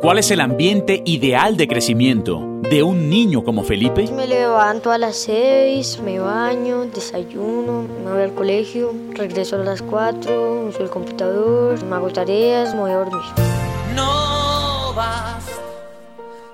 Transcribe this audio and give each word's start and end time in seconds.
¿Cuál 0.00 0.18
es 0.18 0.30
el 0.30 0.40
ambiente 0.40 1.02
ideal 1.06 1.56
de 1.56 1.66
crecimiento 1.66 2.60
de 2.70 2.84
un 2.84 3.10
niño 3.10 3.42
como 3.42 3.64
Felipe? 3.64 4.08
Me 4.12 4.28
levanto 4.28 4.92
a 4.92 4.98
las 4.98 5.16
6, 5.16 6.02
me 6.04 6.20
baño, 6.20 6.84
desayuno, 6.84 7.84
me 8.04 8.12
voy 8.12 8.22
al 8.22 8.32
colegio, 8.32 8.94
regreso 9.14 9.56
a 9.56 9.64
las 9.64 9.82
4, 9.82 10.68
uso 10.68 10.84
el 10.84 10.88
computador, 10.88 11.82
me 11.84 11.96
hago 11.96 12.10
tareas, 12.10 12.76
me 12.76 12.82
voy 12.82 12.90
a 12.92 12.96
dormir. 12.98 13.22
No 13.96 14.94
vas 14.94 15.44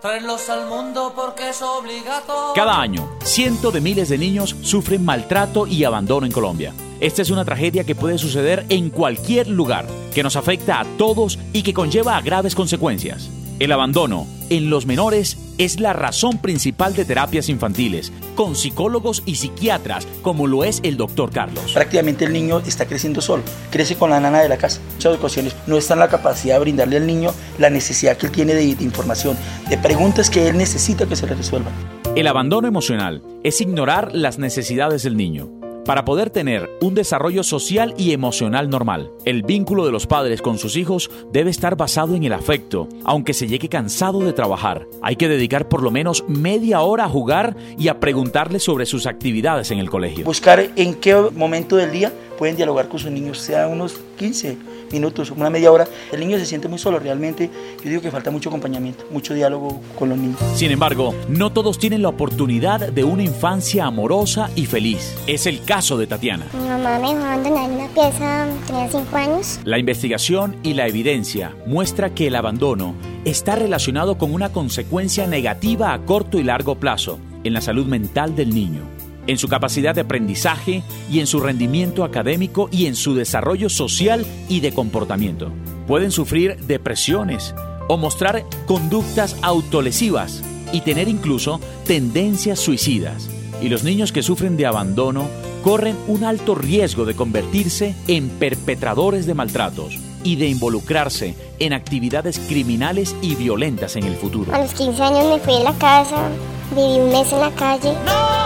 traerlos 0.00 0.48
al 0.48 0.68
mundo 0.68 1.12
porque 1.14 1.50
es 1.50 1.60
obligatorio. 1.60 2.54
Cada 2.54 2.80
año, 2.80 3.18
cientos 3.22 3.70
de 3.70 3.82
miles 3.82 4.08
de 4.08 4.16
niños 4.16 4.56
sufren 4.62 5.04
maltrato 5.04 5.66
y 5.66 5.84
abandono 5.84 6.24
en 6.24 6.32
Colombia. 6.32 6.72
Esta 7.00 7.20
es 7.20 7.30
una 7.30 7.44
tragedia 7.44 7.84
que 7.84 7.94
puede 7.94 8.16
suceder 8.16 8.64
en 8.70 8.88
cualquier 8.88 9.48
lugar, 9.48 9.86
que 10.14 10.22
nos 10.22 10.36
afecta 10.36 10.80
a 10.80 10.84
todos 10.96 11.38
y 11.52 11.62
que 11.62 11.74
conlleva 11.74 12.16
a 12.16 12.22
graves 12.22 12.54
consecuencias. 12.54 13.30
El 13.58 13.72
abandono 13.72 14.26
en 14.48 14.70
los 14.70 14.86
menores 14.86 15.38
es 15.58 15.80
la 15.80 15.92
razón 15.92 16.38
principal 16.38 16.94
de 16.94 17.04
terapias 17.04 17.48
infantiles, 17.48 18.12
con 18.34 18.54
psicólogos 18.54 19.22
y 19.26 19.36
psiquiatras, 19.36 20.06
como 20.22 20.46
lo 20.46 20.64
es 20.64 20.80
el 20.84 20.96
doctor 20.96 21.30
Carlos. 21.30 21.72
Prácticamente 21.72 22.26
el 22.26 22.32
niño 22.32 22.60
está 22.60 22.86
creciendo 22.86 23.20
solo, 23.20 23.42
crece 23.70 23.96
con 23.96 24.10
la 24.10 24.20
nana 24.20 24.40
de 24.40 24.48
la 24.48 24.58
casa. 24.58 24.80
Muchas 24.94 25.16
ocasiones 25.16 25.56
no 25.66 25.76
está 25.76 25.94
en 25.94 26.00
la 26.00 26.08
capacidad 26.08 26.56
de 26.56 26.60
brindarle 26.60 26.98
al 26.98 27.06
niño 27.06 27.32
la 27.58 27.70
necesidad 27.70 28.16
que 28.16 28.26
él 28.26 28.32
tiene 28.32 28.54
de, 28.54 28.74
de 28.74 28.84
información, 28.84 29.36
de 29.68 29.78
preguntas 29.78 30.30
que 30.30 30.48
él 30.48 30.56
necesita 30.56 31.06
que 31.06 31.16
se 31.16 31.26
le 31.26 31.34
resuelvan. 31.34 31.72
El 32.14 32.26
abandono 32.26 32.68
emocional 32.68 33.22
es 33.42 33.60
ignorar 33.60 34.14
las 34.14 34.38
necesidades 34.38 35.02
del 35.02 35.16
niño 35.16 35.55
para 35.86 36.04
poder 36.04 36.30
tener 36.30 36.68
un 36.80 36.94
desarrollo 36.94 37.42
social 37.42 37.94
y 37.96 38.12
emocional 38.12 38.68
normal. 38.68 39.12
El 39.24 39.42
vínculo 39.42 39.86
de 39.86 39.92
los 39.92 40.06
padres 40.06 40.42
con 40.42 40.58
sus 40.58 40.76
hijos 40.76 41.10
debe 41.32 41.50
estar 41.50 41.76
basado 41.76 42.14
en 42.14 42.24
el 42.24 42.32
afecto, 42.32 42.88
aunque 43.04 43.32
se 43.32 43.46
llegue 43.46 43.68
cansado 43.68 44.20
de 44.20 44.32
trabajar. 44.32 44.86
Hay 45.00 45.16
que 45.16 45.28
dedicar 45.28 45.68
por 45.68 45.82
lo 45.82 45.90
menos 45.90 46.24
media 46.28 46.80
hora 46.80 47.04
a 47.04 47.08
jugar 47.08 47.56
y 47.78 47.88
a 47.88 48.00
preguntarle 48.00 48.58
sobre 48.58 48.86
sus 48.86 49.06
actividades 49.06 49.70
en 49.70 49.78
el 49.78 49.88
colegio. 49.88 50.24
Buscar 50.24 50.68
en 50.74 50.94
qué 50.94 51.14
momento 51.34 51.76
del 51.76 51.92
día 51.92 52.12
pueden 52.36 52.56
dialogar 52.56 52.88
con 52.88 52.98
sus 52.98 53.10
niños, 53.10 53.38
sea 53.38 53.68
unos 53.68 54.00
15 54.18 54.56
minutos, 54.92 55.30
una 55.30 55.50
media 55.50 55.72
hora. 55.72 55.86
El 56.12 56.20
niño 56.20 56.38
se 56.38 56.46
siente 56.46 56.68
muy 56.68 56.78
solo, 56.78 56.98
realmente 56.98 57.50
yo 57.82 57.90
digo 57.90 58.02
que 58.02 58.10
falta 58.10 58.30
mucho 58.30 58.48
acompañamiento, 58.48 59.04
mucho 59.10 59.34
diálogo 59.34 59.80
con 59.98 60.08
los 60.08 60.18
niños. 60.18 60.38
Sin 60.54 60.70
embargo, 60.70 61.14
no 61.28 61.52
todos 61.52 61.78
tienen 61.78 62.02
la 62.02 62.08
oportunidad 62.08 62.92
de 62.92 63.04
una 63.04 63.22
infancia 63.22 63.86
amorosa 63.86 64.50
y 64.54 64.66
feliz. 64.66 65.14
Es 65.26 65.46
el 65.46 65.62
caso 65.62 65.98
de 65.98 66.06
Tatiana. 66.06 66.46
Mi 66.52 66.68
mamá 66.68 66.98
me 66.98 67.08
dejó 67.08 67.24
abandonar 67.24 67.70
en 67.70 67.76
una 67.76 67.88
pieza, 67.88 68.46
tenía 68.66 68.88
5 68.88 69.16
años. 69.16 69.60
La 69.64 69.78
investigación 69.78 70.56
y 70.62 70.74
la 70.74 70.86
evidencia 70.86 71.54
muestra 71.66 72.14
que 72.14 72.28
el 72.28 72.36
abandono 72.36 72.94
está 73.24 73.56
relacionado 73.56 74.18
con 74.18 74.32
una 74.32 74.52
consecuencia 74.52 75.26
negativa 75.26 75.92
a 75.92 75.98
corto 76.04 76.38
y 76.38 76.44
largo 76.44 76.76
plazo 76.76 77.18
en 77.44 77.52
la 77.52 77.60
salud 77.60 77.86
mental 77.86 78.34
del 78.36 78.54
niño 78.54 78.96
en 79.26 79.38
su 79.38 79.48
capacidad 79.48 79.94
de 79.94 80.02
aprendizaje 80.02 80.82
y 81.10 81.20
en 81.20 81.26
su 81.26 81.40
rendimiento 81.40 82.04
académico 82.04 82.68
y 82.70 82.86
en 82.86 82.96
su 82.96 83.14
desarrollo 83.14 83.68
social 83.68 84.26
y 84.48 84.60
de 84.60 84.72
comportamiento. 84.72 85.50
Pueden 85.86 86.10
sufrir 86.10 86.56
depresiones 86.66 87.54
o 87.88 87.96
mostrar 87.96 88.44
conductas 88.66 89.36
autolesivas 89.42 90.42
y 90.72 90.80
tener 90.80 91.08
incluso 91.08 91.60
tendencias 91.86 92.58
suicidas. 92.58 93.28
Y 93.62 93.68
los 93.68 93.84
niños 93.84 94.12
que 94.12 94.22
sufren 94.22 94.56
de 94.56 94.66
abandono 94.66 95.28
corren 95.62 95.96
un 96.06 96.24
alto 96.24 96.54
riesgo 96.54 97.04
de 97.04 97.14
convertirse 97.14 97.94
en 98.06 98.28
perpetradores 98.28 99.26
de 99.26 99.34
maltratos 99.34 99.98
y 100.22 100.36
de 100.36 100.48
involucrarse 100.48 101.34
en 101.58 101.72
actividades 101.72 102.38
criminales 102.38 103.16
y 103.22 103.34
violentas 103.36 103.96
en 103.96 104.04
el 104.04 104.16
futuro. 104.16 104.54
A 104.54 104.60
los 104.60 104.72
15 104.74 105.02
años 105.02 105.24
me 105.26 105.38
fui 105.38 105.54
de 105.54 105.64
la 105.64 105.72
casa, 105.74 106.28
viví 106.70 107.00
un 107.00 107.10
mes 107.10 107.32
en 107.32 107.40
la 107.40 107.50
calle. 107.52 108.45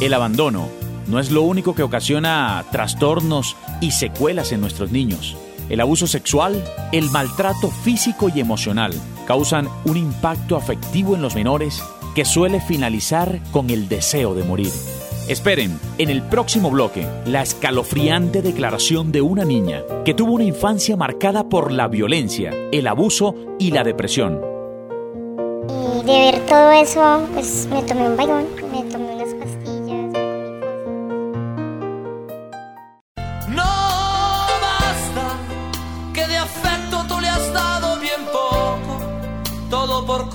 El 0.00 0.14
abandono 0.14 0.68
no 1.08 1.20
es 1.20 1.30
lo 1.30 1.42
único 1.42 1.74
que 1.74 1.82
ocasiona 1.82 2.64
trastornos 2.72 3.54
y 3.82 3.90
secuelas 3.90 4.50
en 4.50 4.62
nuestros 4.62 4.90
niños. 4.90 5.36
El 5.68 5.80
abuso 5.80 6.06
sexual, 6.06 6.64
el 6.90 7.10
maltrato 7.10 7.70
físico 7.70 8.30
y 8.34 8.40
emocional 8.40 8.94
causan 9.26 9.68
un 9.84 9.98
impacto 9.98 10.56
afectivo 10.56 11.14
en 11.14 11.20
los 11.20 11.34
menores 11.34 11.82
que 12.14 12.24
suele 12.24 12.62
finalizar 12.62 13.40
con 13.52 13.68
el 13.68 13.90
deseo 13.90 14.34
de 14.34 14.42
morir. 14.42 14.72
Esperen, 15.28 15.78
en 15.98 16.08
el 16.08 16.22
próximo 16.22 16.70
bloque, 16.70 17.06
la 17.26 17.42
escalofriante 17.42 18.40
declaración 18.40 19.12
de 19.12 19.20
una 19.20 19.44
niña 19.44 19.82
que 20.06 20.14
tuvo 20.14 20.32
una 20.32 20.44
infancia 20.44 20.96
marcada 20.96 21.48
por 21.48 21.70
la 21.70 21.88
violencia, 21.88 22.52
el 22.72 22.86
abuso 22.86 23.34
y 23.58 23.70
la 23.70 23.84
depresión. 23.84 24.40
Y 25.68 26.06
de 26.06 26.18
ver 26.32 26.46
todo 26.46 26.72
eso, 26.72 27.28
pues 27.34 27.68
me 27.70 27.82
tomé 27.82 28.08
un 28.08 28.16
baigón, 28.16 28.46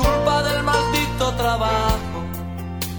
culpa 0.05 0.43
del 0.43 0.63
maldito 0.63 1.33
trabajo 1.35 2.19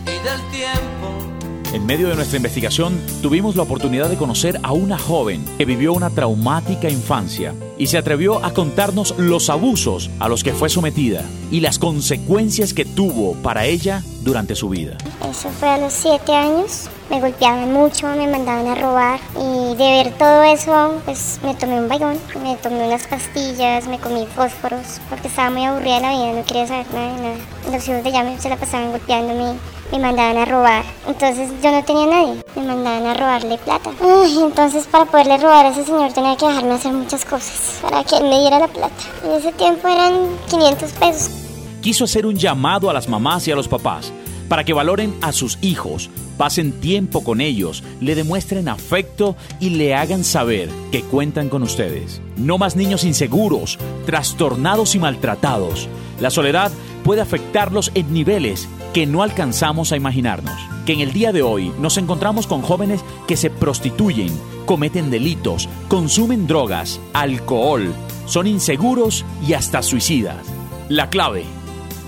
y 0.05 0.19
del 0.27 0.41
tiempo. 0.51 1.36
En 1.73 1.85
medio 1.85 2.09
de 2.09 2.15
nuestra 2.15 2.37
investigación 2.37 2.99
tuvimos 3.23 3.57
la 3.57 3.65
oportunidad 3.65 4.09
de 4.09 4.17
conocer 4.17 4.59
a 4.63 4.73
una 4.73 4.99
joven 4.99 5.45
que 5.59 5.65
vivió 5.65 5.93
una 5.93 6.11
traumática 6.11 6.89
infancia 6.89 7.55
y 7.77 7.89
se 7.89 7.99
atrevió 7.99 8.45
a 8.45 8.53
contarnos 8.53 9.15
los 9.19 9.51
abusos 9.51 10.11
a 10.21 10.29
los 10.29 10.45
que 10.45 10.53
fue 10.53 10.69
sometida 10.69 11.25
y 11.51 11.61
las 11.61 11.79
consecuencias 11.79 12.73
que 12.73 12.85
tuvo 12.85 13.35
para 13.43 13.67
ella 13.67 14.03
durante 14.23 14.55
su 14.55 14.69
vida. 14.69 14.97
Eso 15.29 15.51
fue 15.51 15.69
a 15.69 15.79
los 15.79 15.93
7 15.93 16.33
años. 16.33 16.89
Me 17.11 17.21
golpeaban 17.21 17.73
mucho, 17.73 18.09
me 18.09 18.27
mandaban 18.27 18.67
a 18.67 18.75
robar 18.75 19.21
y 19.35 19.77
de 19.77 20.03
ver 20.03 20.19
todo 20.19 20.43
eso, 20.43 21.01
pues 21.05 21.39
me 21.45 21.55
tomé 21.55 21.81
un 21.81 21.89
baigón, 21.89 22.19
me 22.43 22.57
tomé 22.57 22.87
unas 22.87 23.07
pastillas, 23.07 23.87
me 23.87 23.99
comí 23.99 24.27
fósforos 24.35 25.01
porque 25.09 25.29
estaba 25.29 25.51
muy 25.51 25.65
aburrida 25.65 26.01
la 26.01 26.11
vida, 26.11 26.33
no 26.33 26.45
quería 26.45 26.67
saber 26.67 26.87
nada 26.93 27.15
de 27.15 27.23
nada. 27.23 27.37
Los 27.71 27.89
hijos 27.89 28.03
de 28.03 28.09
ella 28.09 28.41
se 28.41 28.49
la 28.49 28.57
pasaban 28.57 28.91
golpeándome, 28.91 29.57
me 29.93 29.99
mandaban 29.99 30.37
a 30.37 30.45
robar. 30.45 30.85
Entonces 31.07 31.51
yo 31.63 31.71
no 31.71 31.85
tenía 31.85 32.07
nadie, 32.07 32.43
me 32.55 32.63
mandaban 32.63 33.07
a 33.07 33.15
robarle 33.15 33.59
plata. 33.59 33.91
Entonces 34.43 34.87
para 34.87 35.05
poderle 35.05 35.39
robar 35.39 35.67
a 35.67 35.69
ese 35.71 35.85
señor 35.85 36.13
tenía 36.13 36.37
que 36.37 36.47
dejarme 36.47 36.75
hacer 36.75 36.93
muchas 36.93 37.25
cosas 37.25 37.79
para 37.83 38.05
que 38.05 38.17
él 38.17 38.25
me 38.25 38.41
diera 38.41 38.59
la 38.59 38.69
plata. 38.69 39.05
En 39.25 39.33
ese 39.33 39.53
tiempo 39.53 39.89
eran 39.89 40.29
500 40.51 40.93
pesos. 40.93 41.31
Quiso 41.83 42.05
hacer 42.05 42.27
un 42.27 42.37
llamado 42.37 42.91
a 42.91 42.93
las 42.93 43.09
mamás 43.09 43.47
y 43.49 43.53
a 43.53 43.57
los 43.57 43.69
papás 43.69 44.13
para 44.49 44.65
que 44.65 44.73
valoren 44.73 45.15
a 45.23 45.33
sus 45.33 45.59
hijos, 45.61 46.11
pasen 46.37 46.73
tiempo 46.81 47.25
con 47.25 47.41
ellos, 47.41 47.83
le 48.01 48.15
demuestren 48.15 48.69
afecto 48.69 49.37
y 49.61 49.71
le 49.71 49.95
hagan 49.95 50.25
saber 50.25 50.69
que 50.93 51.03
cuentan 51.03 51.49
con 51.49 51.63
ustedes. 51.63 52.21
No 52.37 52.59
más 52.59 52.77
niños 52.77 53.05
inseguros, 53.05 53.79
trastornados 54.05 54.95
y 54.95 54.99
maltratados. 54.99 55.89
La 56.21 56.31
soledad 56.31 56.71
puede 57.05 57.21
afectarlos 57.21 57.91
en 57.95 58.13
niveles 58.13 58.69
que 58.97 59.05
no 59.05 59.23
alcanzamos 59.23 59.93
a 59.93 59.97
imaginarnos. 59.99 60.59
Que 60.87 60.95
en 60.95 61.01
el 61.01 61.13
día 61.13 61.31
de 61.31 61.43
hoy 61.43 61.71
nos 61.79 61.99
encontramos 61.99 62.47
con 62.47 62.63
jóvenes 62.63 63.05
que 63.29 63.37
se 63.37 63.51
prostituyen, 63.51 64.33
cometen 64.65 65.11
delitos, 65.11 65.69
consumen 65.89 66.47
drogas, 66.47 66.99
alcohol, 67.13 67.93
son 68.25 68.47
inseguros 68.47 69.27
y 69.47 69.53
hasta 69.53 69.83
suicidas. 69.83 70.39
La 70.89 71.11
clave 71.11 71.45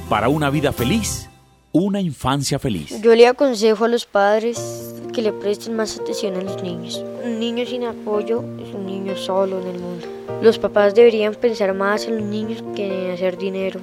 para 0.08 0.30
una 0.30 0.48
vida 0.48 0.72
feliz, 0.72 1.28
una 1.72 2.00
infancia 2.00 2.58
feliz. 2.58 3.02
Yo 3.02 3.14
le 3.14 3.26
aconsejo 3.26 3.84
a 3.84 3.88
los 3.88 4.06
padres 4.06 4.94
que 5.12 5.20
le 5.20 5.34
presten 5.34 5.76
más 5.76 5.98
atención 6.00 6.36
a 6.36 6.40
los 6.40 6.62
niños. 6.62 7.04
Un 7.22 7.38
niño 7.38 7.66
sin 7.66 7.84
apoyo 7.84 8.42
es 8.66 8.74
un 8.74 8.86
niño 8.86 9.14
solo 9.14 9.60
en 9.60 9.66
el 9.66 9.78
mundo. 9.78 10.06
Los 10.40 10.58
papás 10.58 10.94
deberían 10.94 11.34
pensar 11.34 11.74
más 11.74 12.06
en 12.06 12.16
los 12.16 12.24
niños 12.24 12.64
que 12.74 13.08
en 13.08 13.10
hacer 13.10 13.36
dinero, 13.36 13.78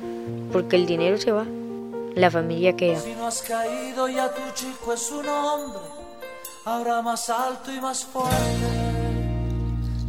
porque 0.51 0.75
el 0.75 0.87
dinero 0.87 1.19
se 1.19 1.31
va, 1.31 1.45
la 2.15 2.31
familia 2.31 2.75
queda. 2.75 2.99
Si 2.99 3.13
no 3.13 3.27
has 3.27 3.41
caído 3.41 4.07
ya 4.07 4.33
tu 4.33 4.41
chico 4.53 4.93
es 4.93 5.11
un 5.11 5.27
hombre, 5.27 5.79
ahora 6.65 7.01
más 7.01 7.29
alto 7.29 7.71
y 7.71 7.79
más 7.79 8.05
fuerte 8.05 8.35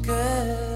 que 0.03 0.76